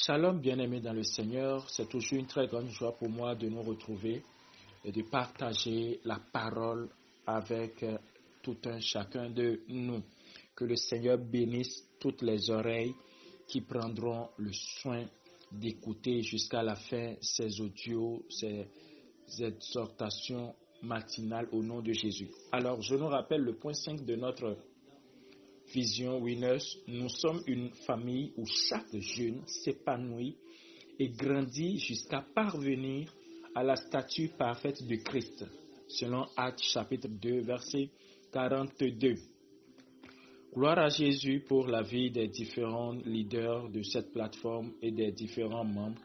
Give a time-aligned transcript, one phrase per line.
[0.00, 3.62] Shalom bien-aimés dans le Seigneur, c'est toujours une très grande joie pour moi de nous
[3.62, 4.22] retrouver
[4.84, 6.88] et de partager la parole
[7.26, 7.98] avec euh,
[8.40, 10.00] tout un chacun de nous.
[10.54, 12.94] Que le Seigneur bénisse toutes les oreilles
[13.48, 15.04] qui prendront le soin
[15.50, 18.68] d'écouter jusqu'à la fin ces audios, ces
[19.40, 22.28] exhortations matinales au nom de Jésus.
[22.52, 24.56] Alors, je nous rappelle le point 5 de notre
[25.72, 30.36] Vision Winners, nous sommes une famille où chaque jeune s'épanouit
[30.98, 33.12] et grandit jusqu'à parvenir
[33.54, 35.44] à la statue parfaite de Christ,
[35.88, 37.90] selon Actes chapitre 2, verset
[38.32, 39.16] 42.
[40.54, 45.64] Gloire à Jésus pour la vie des différents leaders de cette plateforme et des différents
[45.64, 46.00] membres.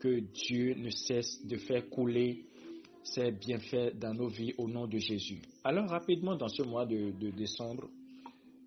[0.00, 2.44] Que Dieu ne cesse de faire couler
[3.02, 5.42] ses bienfaits dans nos vies au nom de Jésus.
[5.62, 7.88] Alors rapidement, dans ce mois de, de décembre,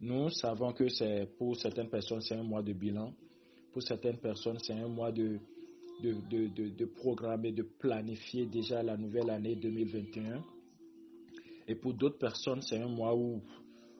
[0.01, 3.13] nous savons que c'est pour certaines personnes, c'est un mois de bilan.
[3.73, 5.39] Pour certaines personnes, c'est un mois de,
[6.01, 10.41] de, de, de, programmer, de planifier déjà la nouvelle année 2021.
[11.67, 13.41] Et pour d'autres personnes, c'est un mois où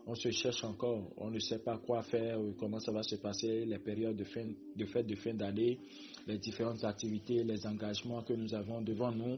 [0.07, 3.65] on se cherche encore, on ne sait pas quoi faire, comment ça va se passer,
[3.65, 5.77] les périodes de, fin, de fête de fin d'année,
[6.25, 9.37] les différentes activités, les engagements que nous avons devant nous,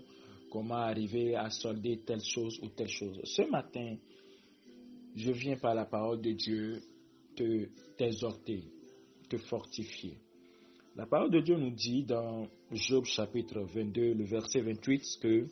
[0.50, 3.20] comment arriver à solder telle chose ou telle chose.
[3.25, 3.98] Ce matin,
[5.16, 6.81] je viens par la parole de Dieu
[7.36, 7.67] te
[7.98, 8.64] t'exhorter,
[9.30, 10.18] te fortifier.
[10.95, 15.45] La parole de Dieu nous dit dans Job chapitre 22, le verset 28, que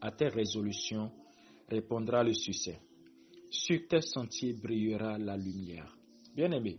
[0.00, 1.10] à tes résolutions
[1.68, 2.78] répondra le succès.
[3.50, 5.96] Sur tes sentiers brillera la lumière.
[6.34, 6.78] Bien-aimé,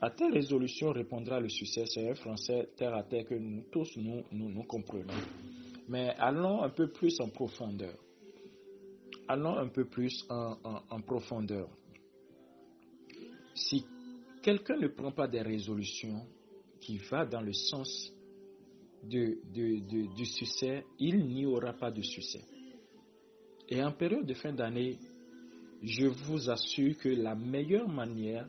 [0.00, 1.84] à tes résolutions répondra le succès.
[1.86, 5.14] C'est un français terre à terre que nous tous nous, nous, nous comprenons.
[5.88, 7.94] Mais allons un peu plus en profondeur
[9.32, 11.68] allons un peu plus en, profondeur.
[13.54, 13.84] Si
[14.42, 16.26] quelqu'un ne prend pas des résolutions
[16.80, 18.12] qui vont dans le sens
[19.02, 22.44] du succès, il n'y aura pas de succès.
[23.68, 24.98] Et en période de fin d'année,
[25.82, 28.46] je vous assure que la meilleure manière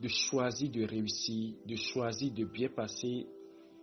[0.00, 3.26] de choisir de réussir, de choisir de bien passer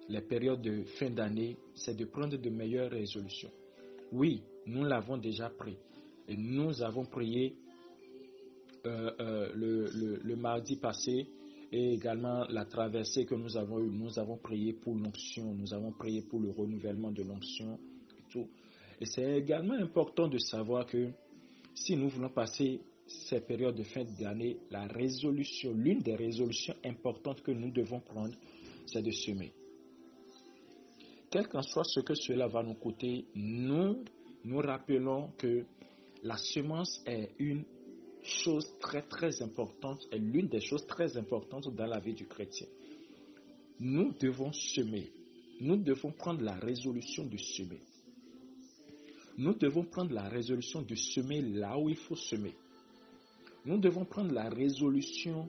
[0.09, 3.51] les périodes de fin d'année, c'est de prendre de meilleures résolutions.
[4.11, 5.77] Oui, nous l'avons déjà pris.
[6.27, 7.55] Et nous avons prié
[8.85, 11.27] euh, euh, le, mardi passé
[11.71, 13.89] et également la traversée que nous avons eue.
[13.91, 17.79] Nous avons prié pour l'onction, nous avons prié pour le renouvellement de l'onction.
[18.99, 21.09] Et c'est également important de savoir que
[21.73, 27.41] si nous voulons passer ces périodes de fin d'année, la résolution, l'une des résolutions importantes
[27.41, 28.33] que nous devons prendre,
[28.85, 29.51] c'est de semer
[31.31, 34.03] quel qu'en soit ce que cela va nous coûter, nous
[34.43, 35.63] nous rappelons que
[36.23, 37.63] la semence est une
[38.21, 42.67] chose très très importante, est l'une des choses très importantes dans la vie du chrétien.
[43.79, 45.09] Nous devons semer.
[45.61, 47.79] Nous devons prendre la résolution de semer.
[49.37, 52.53] Nous devons prendre la résolution de semer là où il faut semer.
[53.65, 55.47] Nous devons prendre la résolution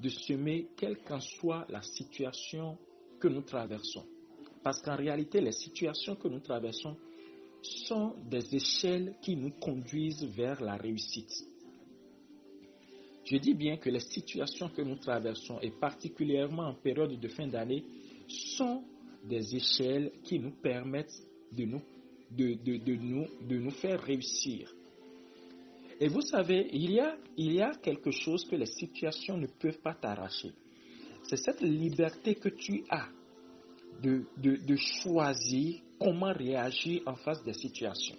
[0.00, 2.76] de semer quelle qu'en soit la situation
[3.20, 4.04] que nous traversons.
[4.62, 6.96] Parce qu'en réalité, les situations que nous traversons
[7.62, 11.32] sont des échelles qui nous conduisent vers la réussite.
[13.24, 17.46] Je dis bien que les situations que nous traversons, et particulièrement en période de fin
[17.46, 17.84] d'année,
[18.28, 18.82] sont
[19.24, 21.22] des échelles qui nous permettent
[21.52, 21.82] de nous,
[22.30, 24.74] de, nous, de nous faire réussir.
[26.00, 29.46] Et vous savez, il y, a, il y a quelque chose que les situations ne
[29.46, 30.52] peuvent pas t'arracher.
[31.24, 33.08] C'est cette liberté que tu as
[34.02, 38.16] de, choisir comment réagir en face des situations.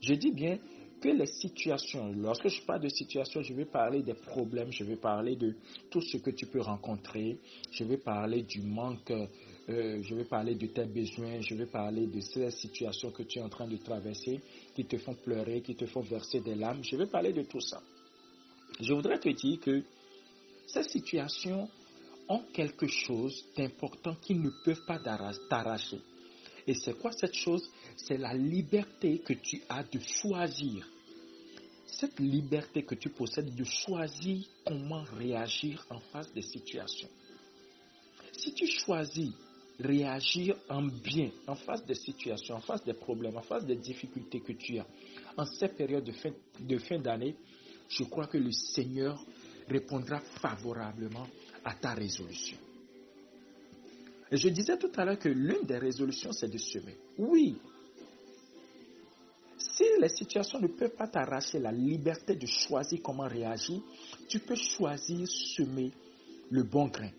[0.00, 0.58] Je dis bien
[1.00, 4.96] que les situations, lorsque je parle de situations, je vais parler des problèmes, je vais
[4.96, 5.54] parler de
[5.90, 7.38] tout ce que tu peux rencontrer,
[7.70, 12.06] je vais parler du manque, euh, je vais parler de tes besoins, je vais parler
[12.06, 14.40] de ces situations que tu es en train de traverser,
[14.74, 17.60] qui te font pleurer, qui te font verser des larmes, je vais parler de tout
[17.60, 17.80] ça.
[18.80, 19.82] Je voudrais te dire que
[20.66, 21.68] ces situations
[22.28, 26.00] ont quelque chose d'important qu'ils ne peuvent pas t'arracher.
[26.66, 27.68] Et c'est quoi cette chose?
[27.96, 30.86] C'est la liberté que tu as de choisir.
[31.86, 37.08] Cette liberté que tu possèdes de choisir comment réagir en face des situations.
[38.32, 39.32] Si tu choisis
[39.80, 44.40] réagir en bien en face des situations, en face des problèmes, en face des difficultés
[44.40, 44.86] que tu as
[45.36, 46.30] en cette période de fin,
[46.60, 47.36] de fin d'année,
[47.88, 49.24] je crois que le Seigneur
[49.68, 51.26] répondra favorablement
[51.64, 52.56] à ta résolution.
[54.30, 56.96] Et je disais tout à l'heure que l'une des résolutions, c'est de semer.
[57.16, 57.56] Oui.
[59.56, 63.80] Si les situations ne peuvent pas t'arracher la liberté de choisir comment réagir,
[64.28, 65.90] tu peux choisir semer
[66.50, 67.10] le bon grain.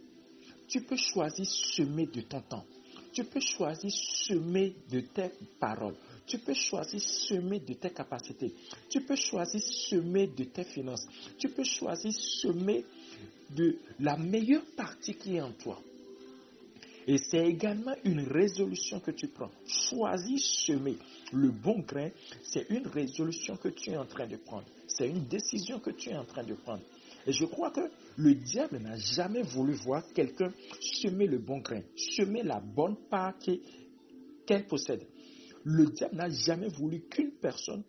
[0.68, 2.66] Tu peux choisir semer de ton temps.
[3.12, 5.96] Tu peux choisir semer de tes paroles.
[6.28, 8.54] Tu peux choisir semer de tes capacités.
[8.88, 11.08] Tu peux choisir semer de tes finances.
[11.40, 12.86] Tu peux choisir semer
[13.56, 15.82] de la meilleure partie qui est en toi.
[17.08, 19.50] Et c'est également une résolution que tu prends.
[19.66, 20.98] Choisis semer
[21.34, 22.10] le bon grain,
[22.44, 24.66] c'est une résolution que tu es en train de prendre.
[24.88, 26.84] C'est une décision que tu es en train de prendre.
[27.26, 27.82] Et je crois que
[28.18, 33.34] le diable n'a jamais voulu voir quelqu'un semer le bon grain, semer la bonne part
[34.46, 35.06] qu'elle possède.
[35.64, 37.84] Le diable n'a jamais voulu qu'une personne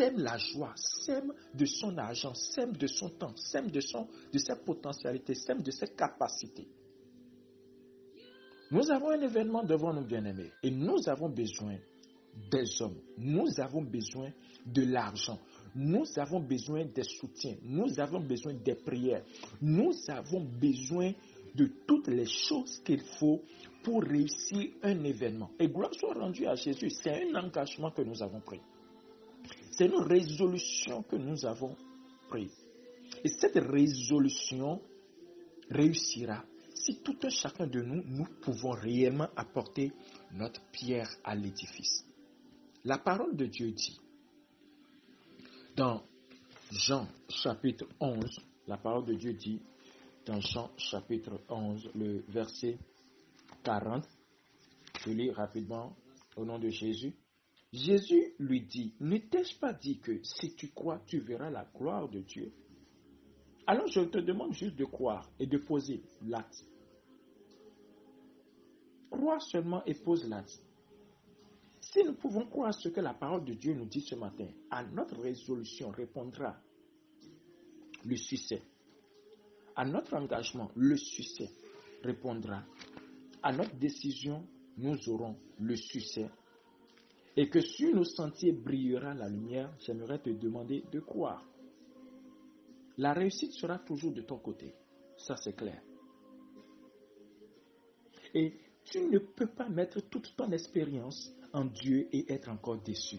[0.00, 4.38] sème la joie, sème de son argent, sème de son temps, sème de, son, de
[4.38, 6.66] ses potentialités, sème de ses capacités.
[8.70, 11.76] Nous avons un événement devant nous, bien-aimés, et nous avons besoin
[12.50, 12.98] des hommes.
[13.18, 14.30] Nous avons besoin
[14.64, 15.38] de l'argent.
[15.74, 17.56] Nous avons besoin des soutiens.
[17.62, 19.24] Nous avons besoin des prières.
[19.60, 21.12] Nous avons besoin
[21.54, 23.42] de toutes les choses qu'il faut
[23.82, 25.50] pour réussir un événement.
[25.58, 26.90] Et gloire soit rendue à Jésus.
[26.90, 28.60] C'est un engagement que nous avons pris.
[29.80, 31.74] C'est une résolution que nous avons
[32.28, 32.54] prise.
[33.24, 34.78] Et cette résolution
[35.70, 36.44] réussira
[36.74, 39.90] si tout un chacun de nous, nous pouvons réellement apporter
[40.32, 42.04] notre pierre à l'édifice.
[42.84, 43.98] La parole de Dieu dit,
[45.76, 46.02] dans
[46.70, 49.62] Jean chapitre 11, la parole de Dieu dit,
[50.26, 52.76] dans Jean chapitre 11, le verset
[53.64, 54.06] 40,
[55.06, 55.96] je lis rapidement
[56.36, 57.14] au nom de Jésus.
[57.72, 62.08] Jésus lui dit, ne t'ai-je pas dit que si tu crois, tu verras la gloire
[62.08, 62.52] de Dieu?
[63.66, 66.64] Alors je te demande juste de croire et de poser l'acte.
[69.10, 70.60] Crois seulement et pose l'acte.
[71.80, 74.84] Si nous pouvons croire ce que la parole de Dieu nous dit ce matin, à
[74.84, 76.56] notre résolution répondra
[78.04, 78.62] le succès.
[79.76, 81.50] À notre engagement, le succès
[82.02, 82.64] répondra.
[83.42, 84.46] À notre décision,
[84.76, 86.28] nous aurons le succès.
[87.40, 91.42] Et que sur nos sentiers brillera la lumière, j'aimerais te demander de croire.
[92.98, 94.74] La réussite sera toujours de ton côté.
[95.16, 95.80] Ça, c'est clair.
[98.34, 98.52] Et
[98.84, 103.16] tu ne peux pas mettre toute ton expérience en Dieu et être encore déçu.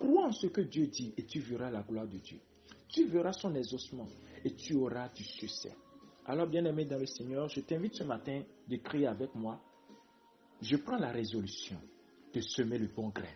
[0.00, 2.40] Crois en ce que Dieu dit et tu verras la gloire de Dieu.
[2.88, 4.08] Tu verras son exaucement
[4.44, 5.76] et tu auras du succès.
[6.26, 9.62] Alors, bien-aimé dans le Seigneur, je t'invite ce matin de crier avec moi.
[10.60, 11.80] Je prends la résolution
[12.32, 13.34] de semer le bon grain.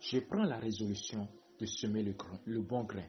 [0.00, 1.28] Je prends la résolution
[1.58, 2.02] de semer
[2.46, 3.08] le, bon grain.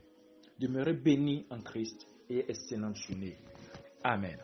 [0.60, 3.38] Demeurer béni en Christ et excellente journée.
[4.04, 4.38] Amen.